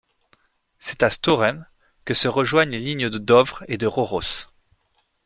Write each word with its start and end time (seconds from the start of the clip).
C'est 0.79 1.03
à 1.03 1.11
Støren 1.11 1.67
que 2.05 2.15
se 2.15 2.27
rejoignent 2.27 2.71
les 2.71 2.79
lignes 2.79 3.07
de 3.11 3.19
Dovre 3.19 3.63
et 3.67 3.77
de 3.77 3.85
Røros. 3.85 4.49